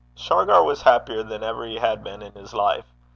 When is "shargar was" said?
0.15-0.81